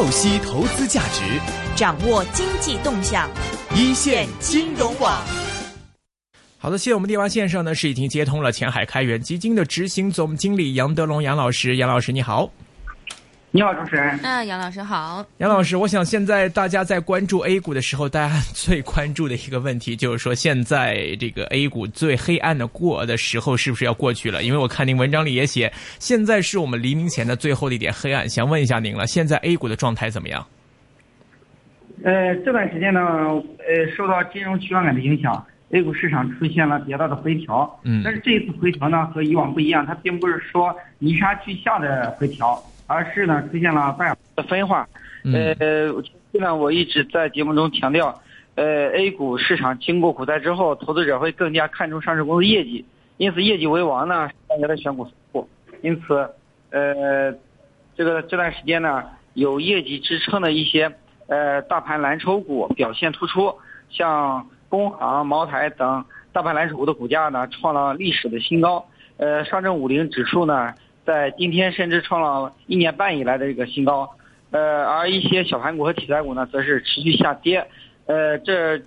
[0.00, 1.38] 透析投资价值，
[1.76, 3.28] 掌握经济动向，
[3.76, 5.22] 一线金融网。
[6.56, 12.50] 好的，谢谢我们电话线上呢是已经接通了前海开源基金的执行总经理杨德龙杨老师，杨老师你好。
[13.52, 14.16] 你好，主持人。
[14.22, 15.26] 嗯，杨老师好。
[15.38, 24.44] 杨老师，我想现在大家在关注 A 股的时候，大家 最关注的一个问题就是说，现在这个 A 股最黑暗的过的时候是不是要过去了？
[24.44, 28.28] 因为我看您文章里也写，现在是我们黎明前的最后的一点黑暗。
[28.28, 30.46] 想问一下您了，现在 A 股的状态怎么样？
[32.04, 37.80] 呃，这段时间呢，呃，受到金融去杠杆的影响，A 股市场出现了比较大的回调。
[37.82, 38.00] 嗯。
[38.04, 42.62] 但是这一次回调呢，和以往不一样，它并不是说泥沙俱下的回调。
[42.90, 44.84] 而是呢，出现了半的分化。
[45.32, 45.54] 呃，
[46.32, 48.20] 现在我一直在节目中强调，
[48.56, 52.84] 呃，A 股市场经过股灾之后，投资者会更加看重上市公司业绩，
[53.16, 55.48] 因此业绩为王呢，大家的选股思路。
[55.82, 56.28] 因此，
[56.70, 57.32] 呃，
[57.94, 59.04] 这个这段时间呢，
[59.34, 60.92] 有业绩支撑的一些
[61.28, 63.54] 呃大盘蓝筹股表现突出，
[63.88, 68.84] 像工行、茅台等大盘蓝筹股的股价呢，创了历史的新高。
[69.16, 70.74] 呃，上证五零指数呢。
[71.06, 74.08] 在今天甚至创了一年半以来的这个新高，
[74.50, 77.66] 呃，而一些小盘股和题材股呢，则是持续下跌，
[78.06, 78.80] 呃，这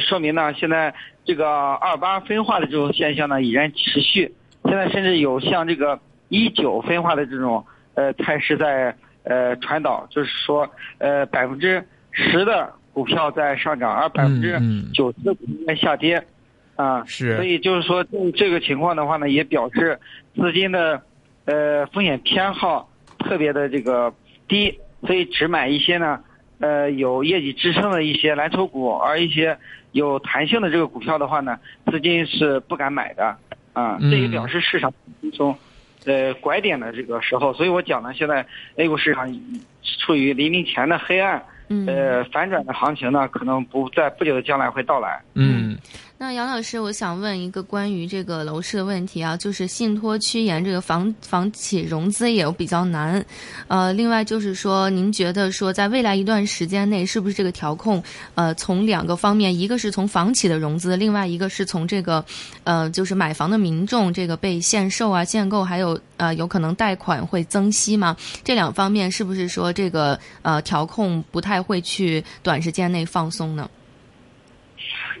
[0.00, 4.32] 说明呢，现在这个二八分化的这种现象呢，已然持续，
[4.64, 5.98] 现在甚至有像这个
[6.28, 11.82] 一九分化的这种呃态势在呃传导，就是说呃百分之
[12.12, 14.60] 十的股票在上涨，而百分之
[14.92, 16.22] 九十的股票在下跌，
[16.76, 18.04] 啊，是，所以就是说
[18.34, 19.98] 这个情况的话呢，也表示
[20.36, 21.02] 资金的。
[21.46, 24.12] 呃，风险偏好特别的这个
[24.48, 26.20] 低，所以只买一些呢，
[26.58, 29.56] 呃，有业绩支撑的一些蓝筹股，而一些
[29.92, 31.58] 有弹性的这个股票的话呢，
[31.90, 33.36] 资金是不敢买的，
[33.72, 34.92] 啊，这也表示市场
[35.32, 35.56] 中，
[36.04, 38.44] 呃，拐点的这个时候，所以我讲呢，现在
[38.74, 39.32] A 股市场
[40.00, 41.42] 处于黎明前的黑暗，
[41.86, 45.78] 呃，反转的行情呢，可能不在不久的将来会到来，嗯。
[46.18, 53.22] 那杨老师，我想问一个关于这个楼市的问题啊，就是信托趋严，这个房房企融资也比较难，
[53.68, 58.02] 呃，另外就是说，您觉得说在未来一段时间内，是不是这个调控，
[58.34, 62.24] 呃，从两个方面，一个是从房企的融资，另外一个是从这个，
[62.64, 68.16] 呃，就是买房的民众这个被限售啊、限购，还有呃，有可能贷款会增息吗？
[68.42, 73.68] 这两方面是不是说这个呃调控不太会去短时间内放松呢？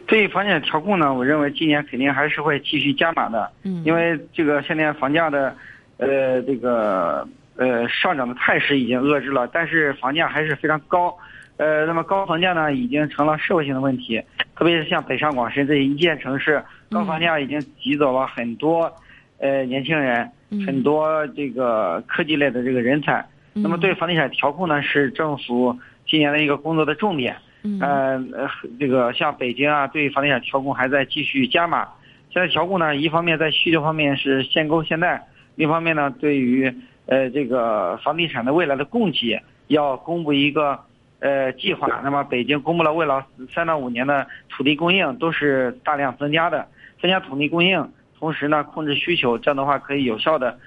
[0.06, 3.50] 对于房地产调控呢，我认为今年肯定还是会继续加码的。
[3.64, 5.56] 嗯，因为这个现在房价的，
[5.98, 7.26] 呃，这个
[7.56, 11.16] 呃上涨的态势已经遏制了，但是房价还是非常高。
[11.56, 14.22] 呃，那么高房价呢，已经成了社会性的问题，
[14.54, 18.92] 特别是像北上广深这些一线城市，高房价已经挤走了很多
[19.38, 20.30] 呃年轻人，
[20.66, 23.24] 很多这个科技类的这个人才。
[23.54, 25.74] 那么对房地产调控呢，是政府
[26.06, 27.34] 今年的一个工作的重点。
[27.80, 31.88] 呃呃，这个像北京啊，对房地产调控还在继续加码。
[32.30, 36.74] 现在调控呢，一方面在需求方面是限购限贷，另一方面呢，对于
[37.06, 40.78] 呃这个房地产的未来的供给要公布一个
[41.20, 42.00] 呃计划。
[42.04, 43.24] 那么北京公布了未来
[43.54, 46.66] 三到五年的土地供应都是大量增加的，
[47.00, 50.58] 增加土地供应，同时呢控制需求，这样的话可以有效的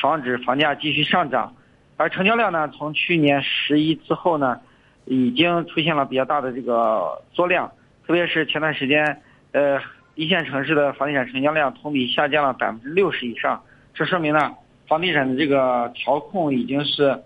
[0.00, 1.54] 防止房价继续上涨。
[1.96, 4.58] 而成交量呢，从去年十一之后呢。
[5.04, 7.70] 已经出现了比较大的这个缩量，
[8.06, 9.20] 特别是前段时间，
[9.52, 9.80] 呃，
[10.14, 13.62] 一线城市的房地产成交量同比下降了百分之六十以上，
[13.94, 14.54] 这说明呢，
[14.86, 17.18] 房地产的这个调控已经是，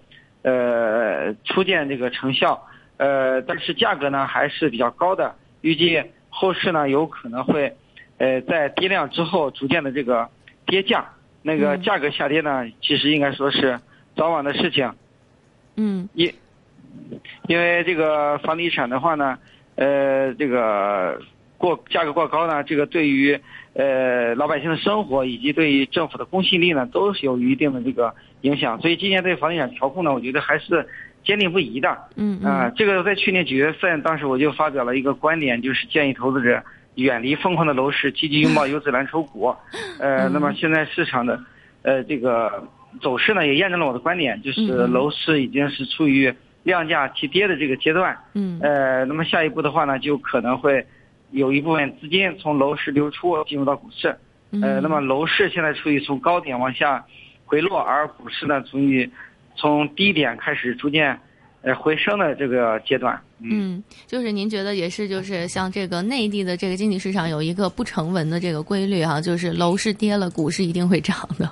[0.42, 2.66] 呃，初见这个成效，
[2.97, 7.76] 呃，但是价格呢还是比较高的，预计后市呢有可能会，
[8.19, 10.28] 呃，在跌量之后逐渐的这个
[10.65, 11.10] 跌价，
[11.42, 13.78] 那个价格下跌呢，其实应该说是
[14.15, 14.92] 早晚的事情，
[15.76, 16.32] 嗯，一。
[17.49, 19.39] 因为这个房地产的话呢，
[19.77, 21.21] 呃，这个
[21.59, 23.39] 过价格过高呢，这个对于
[23.75, 28.81] 呃老百姓的生活以及对于政府的公信力呢，都是有一定的这个影响。
[28.81, 30.87] 所以今年对房地产调控呢，我觉得还是
[31.25, 31.97] 坚定不移的。
[32.16, 36.63] 嗯啊，这个在去年九月份，当时我就发表了一个观点，就是建议投资者
[36.97, 39.54] 远离疯狂的楼市，积极拥抱优质蓝筹股。
[40.01, 41.41] 呃，那么现在市场的
[41.83, 42.69] 呃这个
[43.01, 46.34] 走势呢，也验证了我的观点，就是楼市已经是处于。
[46.66, 50.84] 量价齐跌的这个阶段，嗯，呃，那么下一步的话呢，就可能会
[51.30, 54.09] 有一部分资金从楼市流出进入到股市，
[54.51, 57.07] 呃，那么楼市现在处于从高点往下
[57.45, 59.09] 回落，而股市呢，处于
[59.54, 61.16] 从低点开始逐渐
[61.63, 63.16] 呃回升的这个阶段。
[63.39, 71.48] 嗯，就是您觉得也是，就是像这个内地的这个经济市场有一个不成文的这个规律哈，就是楼市跌了，股市一定会涨的。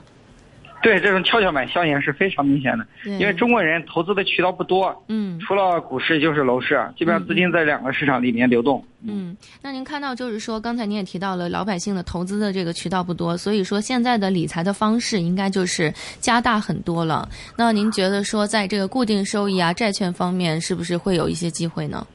[0.84, 8.84] 对，这种跷跷板效应是非常明显的，因为中国人投资的渠道不多，嗯，除了股市就是楼市，基本上资金在两个市场里面流动。
[9.02, 15.90] 嗯，那您看到就是说，刚才您也提到了老百姓的投资的这个渠道不多，所以说现在的理财的方式应该就是
[16.20, 17.26] 加大很多了。
[17.56, 22.06] 那您觉得说，在这个固定收益啊、债券方面，是不是会有一些机会呢？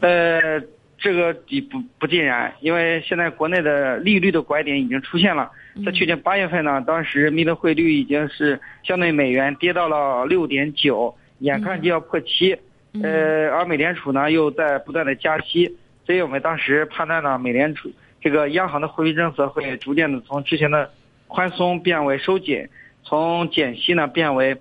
[0.00, 0.60] 呃，
[0.98, 5.50] 这个也不不尽然，因为现在国内的利率的拐点已经出现了。
[5.86, 12.54] 在去年八月份呢，当时人民币汇率已经是相对美元跌到了六点九，眼看就要破七。
[13.02, 17.90] 呃，而美联储呢又在不断的加息，所以我们当时判断呢，美联储
[18.20, 20.90] 这个央行的货币政策会逐渐的从之前的
[21.26, 22.68] 宽松变为收紧，
[23.02, 24.54] 从减息呢变为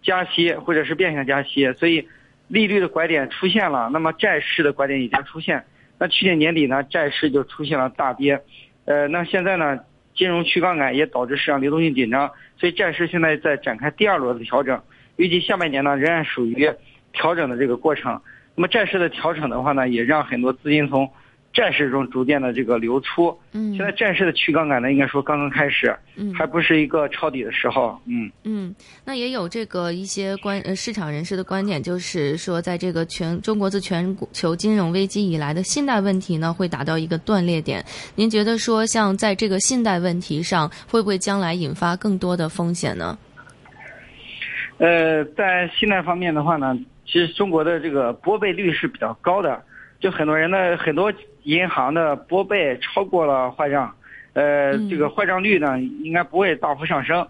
[0.00, 2.08] 加息或者是变相加息，所以
[2.48, 5.62] 利率的拐点出现了，那么债市的拐点已经出现。
[5.98, 8.40] 那去年年底呢，债市就出现了大跌，
[8.86, 9.78] 呃，那现在呢？
[10.14, 14.80] 金融去杠杆也导致市场流动性紧张，所以债市现在在展开第二轮的调整，
[15.16, 16.70] 预计下半年呢仍然属于
[17.12, 18.20] 调整的这个过程。
[18.54, 21.10] 那么债市的调整的话呢，也让很多资金从。
[21.52, 28.72] 债市中逐渐的这个流出，嗯，现在债市的去杠杆呢，应该说刚刚开始，嗯，还不是一个抄底的时候，嗯嗯，
[29.04, 37.84] 那也有这个一些观呃市场人士的观点，就是说，在这个全中国自全球金融危机以来的信贷问题呢，会达到一个断裂点。
[38.14, 43.18] 您觉得说，像在这个信贷问题上，会不会将来引发更多的风险呢？
[44.78, 49.60] 呃，在信贷方面的话呢，其实中国的这个拨备率是比较高的。
[49.98, 51.12] 就很多人呢，很多
[51.44, 53.94] 银行的拨备超过了坏账，
[54.34, 57.26] 呃，这个坏账率呢，应该不会大幅上升。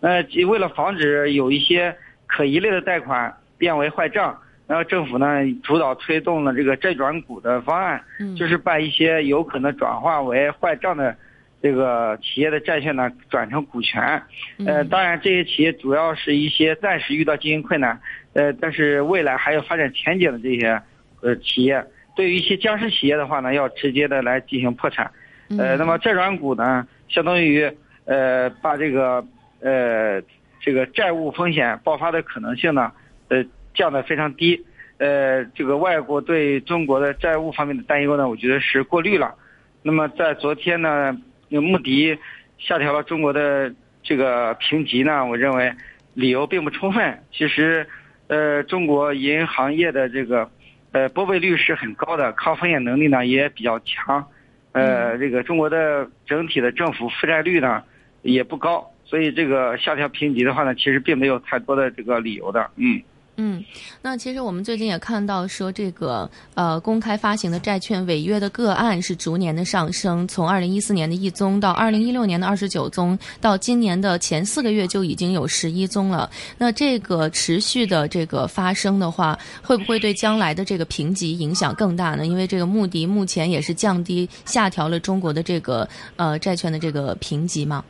[0.00, 1.96] 呃，为了防止有一些
[2.26, 5.26] 可疑类的贷款变为坏账，然后政府呢
[5.62, 8.02] 主导推动了这个债转股的方案，
[8.36, 11.16] 就是把一些有可能转化为坏账的
[11.62, 14.22] 这个企业的债券呢转成股权。
[14.66, 17.98] 呃，当然这些企业主要是一些暂时遇到经营困难，
[18.34, 20.80] 呃，但是未来还有发展前景的这些
[21.22, 21.82] 呃企业。
[22.14, 25.10] 对于一些僵尸企业的话呢，要直接的来进行破产，
[25.58, 27.68] 呃，那么债转股呢，相当于
[28.04, 29.26] 呃把这个
[29.60, 30.22] 呃
[30.60, 32.92] 这个债务风险爆发的可能性呢，
[33.28, 33.44] 呃
[33.74, 34.64] 降得非常低，
[34.98, 39.34] 呃，这个外国对中国的债务方面的担忧呢，我觉得是过滤了。
[39.82, 42.16] 那么在昨天呢，穆迪
[42.58, 43.74] 下调了中国的
[44.04, 45.72] 这个评级呢，我认为
[46.14, 47.18] 理由并不充分。
[47.32, 47.84] 其实，
[48.28, 50.48] 呃，中国银行业的这个。
[50.94, 54.24] 呃，拨备率是很高的，抗风险能力呢也比较强，
[54.70, 57.82] 呃，这个中国的整体的政府负债率呢
[58.22, 63.02] 也不高，所以这个下调评级的话呢，其实并没有太多的这个理由的，嗯。
[63.36, 63.64] 嗯，
[64.00, 76.30] 那其实我们最近也看到说，这个呃公开发行的债券违约的个案是逐年的上升，从二零一四年的一宗到二零一六年的二十九宗，到今年的前四个月就已经有十一宗了。
[76.56, 82.24] 那这个持续的这个发生的话，会不会对将来的这个评级影响更大呢？
[82.26, 87.84] 因为这个穆迪目前也是降低下调了中国的这个呃债券的这个评级嘛。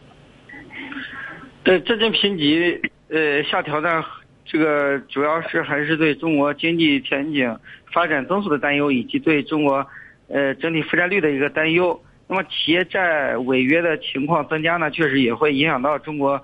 [1.62, 2.80] 对，这件评级
[3.10, 4.02] 呃下调呢。
[4.44, 7.58] 这个主要是还是对中国经济前景、
[7.90, 9.86] 发展增速的担忧，以及对中国，
[10.28, 11.98] 呃整体负债率的一个担忧。
[12.28, 16.40] 那么企业债违约的情况增加呢，确实也会影响到中国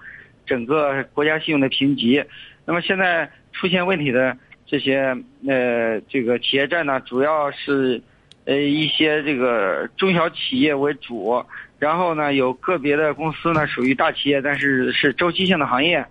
[0.47, 2.25] 整个国家信用的评级。
[2.65, 4.37] 那么现在出现问题的
[4.67, 5.15] 这些
[5.47, 8.01] 呃这个企业债呢，主要是
[8.47, 11.45] 呃一些这个中小企业为主，
[11.79, 16.03] 然后呢有个别的公司呢属于大企业，但是是周期性的行业，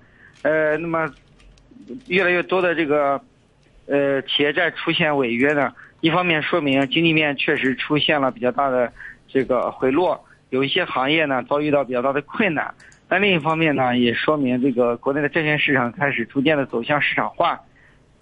[0.43, 1.11] 呃那么。
[2.07, 3.21] 越来越多的这个，
[3.87, 8.91] 呃，企业债出现违约呢，一方面说明经济面确实出现了比较大的
[9.27, 12.73] 这个回落，有一些行业呢遭遇到比较大的困难。
[13.07, 17.59] 但另一方面呢，也说明这个国内的债券市场开始逐渐的走向市场化，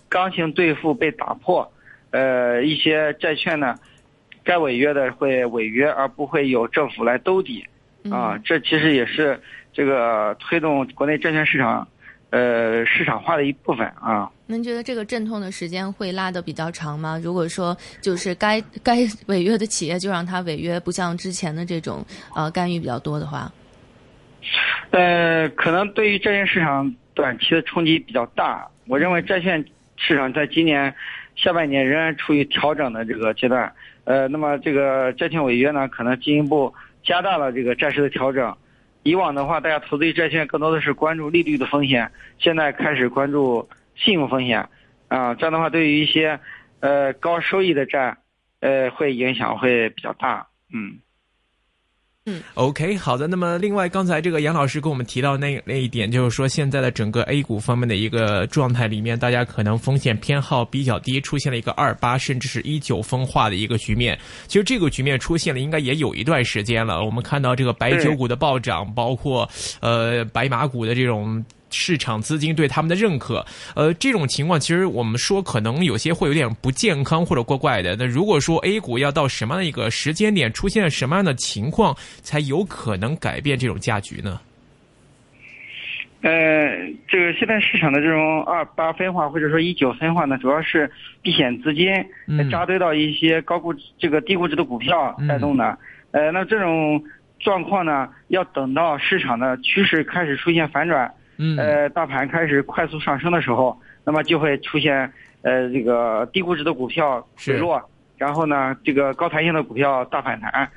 [0.07, 1.69] 刚性兑付被打破，
[2.11, 3.77] 呃，一些债券呢，
[4.45, 7.65] 该违约的会违约，而不会有政府来兜底，
[8.09, 9.37] 啊，这其实也是
[9.73, 11.85] 这个推动国内债券市场。
[12.29, 14.29] 呃，市场化的一部分啊。
[14.47, 17.19] 您觉得这个阵痛的时间会拉得比较长吗？
[17.23, 22.05] 如果说就是该该违约的企业就让它违约，不像之前的这种
[22.35, 23.51] 呃干预比较多的话。
[24.91, 28.67] 呃，可能对于债券市场短期的冲击比较大。
[28.87, 29.63] 我认为债券
[29.97, 30.93] 市场在今年
[31.35, 33.71] 下半年仍然处于调整的这个阶段。
[34.05, 38.55] 呃，那么这个债券违约呢，可能进一步加大了这个债市的调整。
[39.03, 44.67] 以往的话，大家投资于债券更多的是关注利率的风险，现在开始关注信用风险，
[45.07, 46.39] 啊，这样的话对于一些
[46.81, 48.17] 呃高收益的债，
[48.59, 50.99] 呃，会影响会比较大，嗯。
[52.29, 53.25] 嗯，OK，好的。
[53.25, 64.19] 那么另外，刚才这个杨老师跟我们提到那那一点，就是说现在的整个 A 股方面的一个状态里面，大家可能风险偏好比较低，出现了一个二八甚至是一九分化的一个局面。
[64.47, 67.01] 其实这个局面出现了，应该也有一段时间了。
[67.05, 71.43] 我们看到这个白酒股的暴涨，包括呃白马股的这种。
[71.69, 73.45] 市场资金对他们的认可，
[73.75, 77.95] 呃，这种情况其实我们说可能有些会有点不健康或者怪怪的。
[77.97, 84.39] 那如果说 A 股要到什么样的一个时间点出现什么样的情况，才有可能改变这种价局呢？
[86.21, 86.31] 呃，
[87.07, 90.89] 这个现在市场的这种二八分化或者说一九分化呢，主要是
[91.21, 91.87] 避险资金
[92.49, 95.77] 扎堆到一些高估这个低估值的股票带动的。
[96.11, 97.01] 呃，那这种
[97.39, 101.13] 状况呢，要等到市场的趋势开始出现反转。
[101.37, 105.11] 嗯，呃，大盘开始快速上升的时候，那么就会出现
[105.43, 107.81] 呃这个低估值的股票回落，
[108.17, 110.67] 然后呢，这个高弹性的股票大反弹，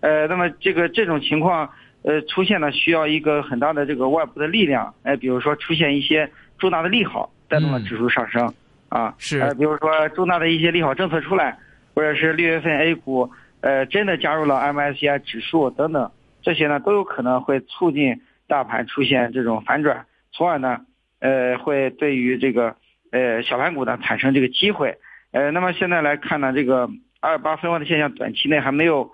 [0.00, 1.68] 呃，那么这个这种情况
[2.02, 8.50] 呃出现呢，需要一个很大的这个外部的力量，哎，比如说出现一些重大的利好，带动了指数上升，
[8.88, 11.58] 啊，是，呃，比如说重大的一些利好政策出来，
[11.94, 13.30] 或者是六月份 A 股
[13.60, 18.18] 呃真的加入了 MSCI 指数等等，这些呢都有可能会促进。
[18.48, 20.78] 大盘出现这种反转，从而呢，
[21.18, 22.76] 呃，会对于这个
[23.10, 24.96] 呃小盘股呢产生这个机会，
[25.32, 26.88] 呃，那么现在来看呢，这个
[27.20, 29.10] 二八分化的现象短期内还没有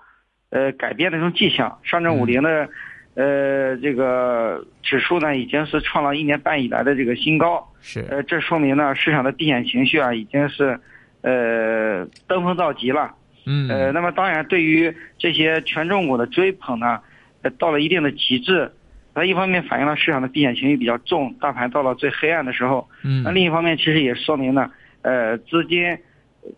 [0.51, 1.79] 呃改变的这种迹象。
[1.83, 2.69] 上证五零的
[3.15, 10.79] 呃这个指数呢，已经是创了一年半以来的这个新高，是，呃，这说明呢市场的避险情绪啊已经是
[11.21, 13.15] 呃登峰造极了，
[13.47, 16.99] 嗯，呃，那么当然对于这些权重股的追捧呢，
[17.41, 18.71] 呃到了一定的极致。
[19.15, 22.89] 它一方面反映了市场的避险情绪比较重，大盘到了最黑暗的时候。
[23.03, 23.21] 嗯。
[23.23, 24.71] 那另一方面，其实也说明呢，
[25.03, 25.97] 呃，资金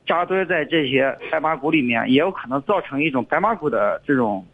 [0.06, 4.46] 扎堆在这些白马股里面，也有可能造成一种白马股的这种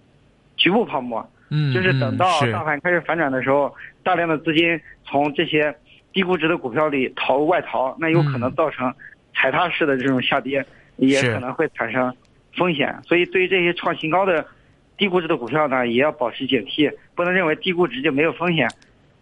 [0.58, 1.24] 局部泡沫。
[1.50, 1.74] 嗯。
[1.74, 3.72] 就是等到大盘开始反转的时候，
[4.04, 5.76] 大量的资金从这些
[6.12, 8.92] 低估值的股票里逃外逃，那有可能造成
[9.36, 10.66] 踩踏式的这种下跌，
[10.98, 12.12] 也可能会产生
[12.58, 12.98] 风险。
[13.04, 14.44] 所以，对于这些创新高的。
[15.02, 18.70] 低估值的股票呢，也要保持警惕，不能认为低估值就没有风险，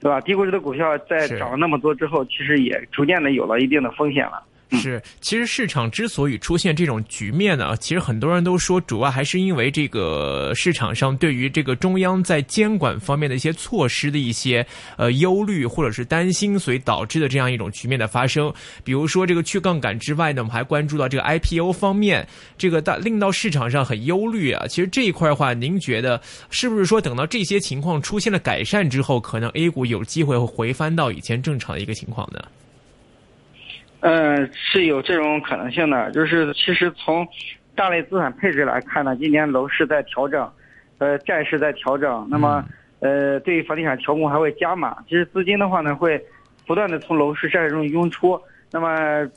[0.02, 0.20] 对吧？
[0.20, 4.44] 低估值的股票在涨了那么多之后，其实也逐渐的有了一定的风险了。
[4.72, 14.64] 是，其实市场之所以出现这种局面呢，其实很多人都说，主要还是因为这个市场上对于这个中央在监管方面的一些措施的一些
[14.96, 18.54] 呃忧虑或者是担心，所以导致的这样一种局面的发生。
[18.84, 24.68] 比如说这个去杠杆之外呢，我们还关注到这个 IPO 方面，这个大令到市场上很忧虑啊。
[24.68, 26.22] 其实这一块的话，您觉得
[26.52, 32.40] 是不是说等到这些情况出现了改善之后，可能 A 股有机会会回翻到以前正常的一个情况呢？
[34.02, 36.10] 嗯，是有这种可能性的。
[36.12, 37.28] 就是其实从
[37.76, 40.50] 大类资产配置来看呢，今年楼市在调整，
[41.00, 42.26] 呃，债市在调整。
[42.30, 42.64] 那么，
[43.00, 44.96] 呃，对于房地产调控还会加码。
[45.08, 46.22] 其实资金的话呢，会
[46.66, 48.40] 不断的从楼市债市中涌出。
[48.72, 49.30] 那么，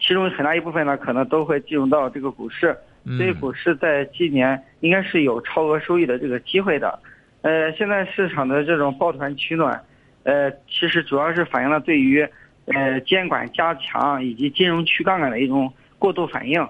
[0.00, 2.76] 其中很大一部分呢，可能都会进入到这个股市。
[3.16, 6.98] 所以，股市在今年应该是有超额收益的这个机会的。
[7.42, 9.80] 呃，现在市场的这种抱团取暖，
[10.24, 12.28] 呃，其实主要是反映了对于。
[12.74, 16.60] 呃，监管加强以及金融去杠杆的一种过度反应。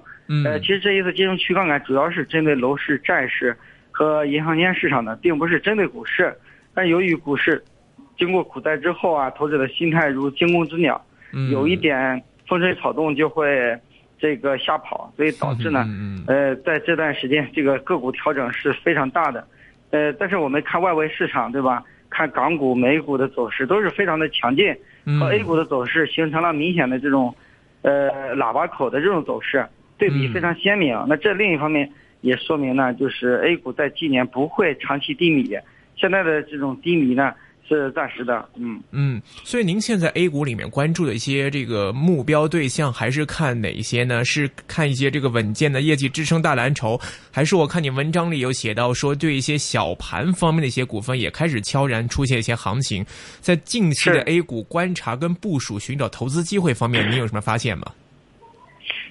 [0.45, 3.57] 呃，其实这一次金融去杠杆主要是针对楼市、债市
[3.91, 6.37] 和银行间市场的，并不是针对股市。
[6.75, 7.63] 但由于股市
[8.17, 11.03] 经过股灾之后啊，投资者的心态如惊弓之鸟，
[11.51, 13.77] 有一点风吹草动就会
[14.19, 15.87] 这个吓跑，所以导致呢，
[16.27, 19.47] 呃，在这段时间这个个股调整是非常大的。
[19.91, 21.83] 呃，但是我们看外围市场，对吧？
[22.11, 24.75] 看港股、美股的走势都是非常的强劲。
[25.19, 27.35] 和 A 股的走势形成了明显的这种，
[27.83, 29.65] 呃，喇叭口的这种走势，
[29.97, 31.03] 对比非常鲜明。
[31.09, 35.57] 那这另一方面也说明呢，就是 A 股在今年不会长期低迷，
[35.97, 37.33] 现在的这种低迷呢。
[37.69, 44.25] 是暂时的，嗯嗯，所以您现在 A 股里面关注的一些这个目标对象，还是看哪一些呢？
[44.25, 46.99] 是看一些这个稳健的业绩支撑大蓝筹，
[47.31, 53.05] 还是我看你文章里有写到说，对一些小盘方面的一些股份也开始悄然出现一些行情？
[53.41, 57.93] 在近期的 A 股观察跟部署、寻找投资机会方面，你有什么发现吗？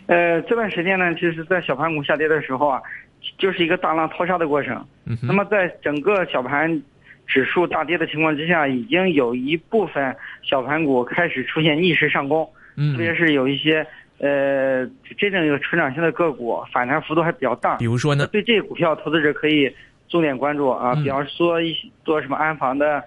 [0.08, 2.82] 呃，这段时间呢，其实，在小盘股下跌的时候啊，
[3.38, 4.84] 就是一个大浪淘沙的过程。
[5.06, 6.82] 嗯，那么在整个小盘。
[7.28, 12.50] 指数大跌的情况之下，已经有一部分小盘股开始出现逆势上攻，
[12.94, 13.86] 特别是有一些
[14.20, 17.76] 呃真正有成长性的个股，反弹幅度还比较大。
[17.78, 18.26] 比如说呢？
[18.28, 19.70] 对这些股票，投资者可以
[20.08, 23.04] 重点关注啊，比方说一些做什么安防的，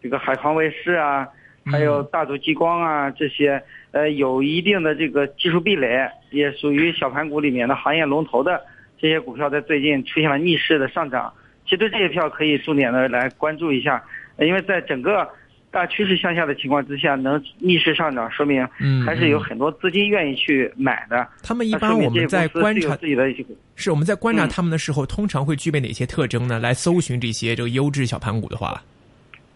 [0.00, 1.26] 这个海康威视啊，
[1.64, 8.62] 还有大族激光啊这些，呃，有一定的这个技术壁垒，也属于小盘股里面的行业龙头的
[8.96, 11.32] 这些股票，在最近出现了逆势的上涨。
[11.66, 14.02] 其实这些票可以重点的来关注一下，
[14.38, 15.28] 因为在整个
[15.70, 18.66] 大趋势向下的情况之下，能逆势上涨，说明
[19.04, 21.26] 还是有很多资金愿意去买的。
[21.42, 23.26] 他们一般我们在观察自己的，
[23.74, 26.58] 是我们在观察他们的时候，通常会具备哪些特征呢？
[26.58, 28.82] 来搜寻这些这个优质小盘股的话，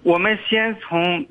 [0.02, 1.25] 我们先从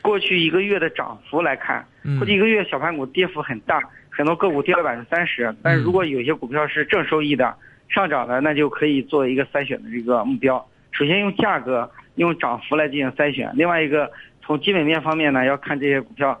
[0.00, 1.84] 过去一个月的涨幅来看，
[2.18, 3.80] 过去一个月小盘股跌幅很大。
[4.10, 7.54] 很多个股跌了百分之三十，但是如果有些股票是正收益的、
[7.88, 10.64] 上涨的，那就可以做一个筛选的这个目标。
[10.92, 13.50] 首先用价格、用涨幅来进行筛选。
[13.54, 14.10] 另外一个
[14.42, 16.40] 从基本面方面呢，要看这些股票，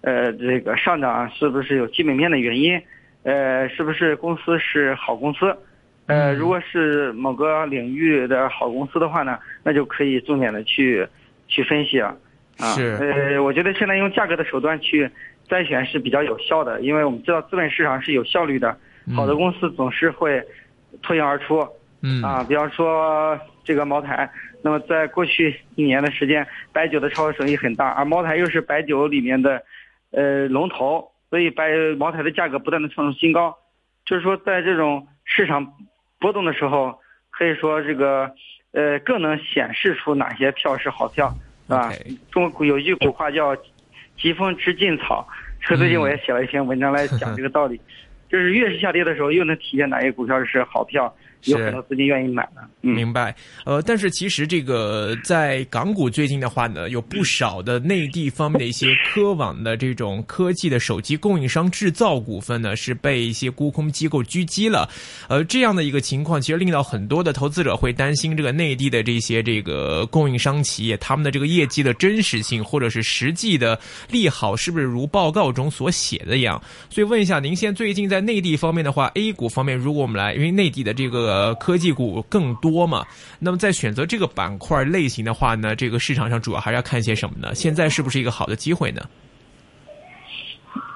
[0.00, 2.80] 呃，这个上涨是不是有基本面的原因，
[3.22, 5.56] 呃，是不是公司是好公司，
[6.06, 11.06] 呃，如果是某个领域的好公司的话呢，那就可以重点的去
[11.48, 12.08] 去分析了。
[12.58, 15.10] 啊，呃，我觉得现在用价格的手段去。
[15.48, 18.76] 筛选是比较有效的，因为我们知道资本市场是有效率的，
[19.14, 20.42] 好的公司总是会
[21.02, 21.66] 脱颖而出。
[22.02, 24.30] 嗯啊，比方说这个茅台，
[24.62, 29.62] 那么在过去一年的时间，白酒的超额收益很大，而茅台又是白酒里面的
[30.10, 33.56] 呃龙头，所以白茅台的价格不断的创出新高。
[34.04, 35.72] 就是说，在这种市场
[36.20, 36.98] 波动的时候，
[37.30, 38.30] 可以说这个
[38.72, 41.34] 呃更能显示出哪些票是好票，
[41.66, 41.92] 是吧？
[42.30, 43.56] 中国古有一句古话叫。
[44.18, 45.28] 疾风知劲草，
[45.60, 47.78] 这最近我也写了一篇文章来讲这个道理，
[48.28, 51.14] 就是越是下跌的时候，又能体现哪些股票是好票。
[51.44, 53.34] 有很多资金愿意买的，明白。
[53.64, 64.88] 呃，但是其实这个在港股最近的话呢，有不少的内地方面的一些科网的这种科技的手机供应商制造股份呢，是被一些沽空机构狙击了。
[65.28, 73.78] 呃，这样的一个情况，其实令到很多的投资者会担心，这个内地的这些这个供应商企业，他们的这个业绩的真实性，或者是实际的
[74.10, 76.60] 利好，是不是如报告中所写的一样？
[76.90, 81.25] 所以问一下，您现在最近在内地方面的话，A 股方面，如果我们来，因为内地的这个。
[81.26, 83.04] 呃，科技股更多嘛？
[83.38, 87.54] 那么在选择这个板块类型的话呢，这个市场上主要还是要看些什么呢？
[87.54, 89.02] 现在是不是一个好的机会呢？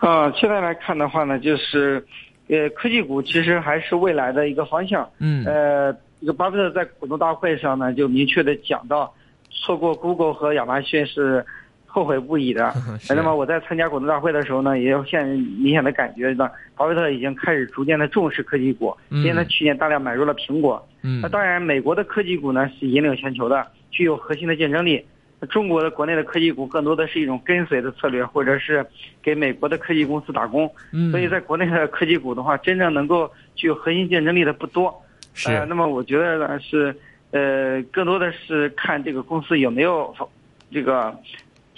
[0.00, 2.04] 啊，现在来看的话呢，就是
[2.49, 5.09] 呃，科技股其实还是未来的一个方向。
[5.18, 5.44] 嗯。
[5.44, 9.12] 呃，这个巴菲特在股东大会上呢，就明确的讲到，
[9.50, 11.44] 错过 Google 和亚马逊是。
[11.92, 12.72] 后悔不已的。
[13.11, 20.88] 那么我在参加股东大会的时候呢，也有现明显的感觉到，巴菲特已经开始逐渐的重视科技股，因为他去年大量买入了苹果。
[21.03, 21.20] 嗯。
[21.20, 25.05] 那当然，美国的科技股呢是引领全球的，具有核心的竞争力。
[25.48, 28.87] 中国的国内的科技股更多的是一种跟随的策略，或者是
[29.22, 30.70] 给美国的科技公司打工。
[30.92, 31.11] 嗯。
[31.11, 34.94] 所以在国内的科技股的话，真正能够具有核心竞争力的不多。
[35.35, 35.66] 是。
[35.66, 36.94] 那么我觉得呢是，
[37.33, 40.14] 呃，更多的是看这个公司有没有
[40.70, 41.12] 这个。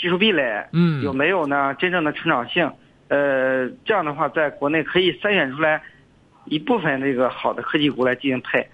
[0.03, 1.73] 技术壁垒，嗯，有没有呢？
[1.79, 2.69] 真正的成长性，
[3.07, 5.81] 呃，这样的话，在国内可以筛选出来
[6.47, 8.67] 一部分这个好的科技股来进行配，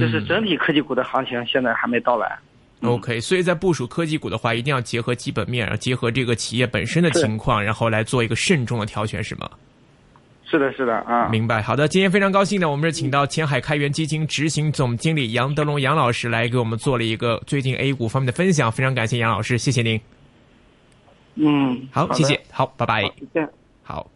[0.00, 2.36] 就是整体科技股的行情现在还没到来。
[2.80, 9.48] OK，所以在部署科技股的话，一定要结合基本面，结合这个企业本身的情况，然后来做一个慎重的挑选，是吗？
[10.44, 11.28] 是的，是的啊。
[11.28, 11.62] 明白。
[11.62, 20.00] 好的，今天非常高兴呢，我们是请到前海开源基金执行总经理杨德龙杨老师来给我们做了一个最近 A 股方面的分享，非常感谢杨老师，谢谢您。
[21.34, 23.02] 嗯，好，谢谢，好，拜拜，
[23.82, 24.10] 好。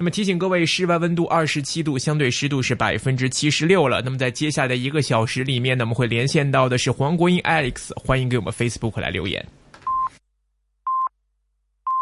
[0.00, 4.00] 那么提醒各位，室外温度二十七度，相对湿度是百分之七十六了。
[4.00, 9.44] 那么在接下来的一个小时里面呢，我们会连线到的是黄国英 Alex，欢迎给我们 Facebook 来留言。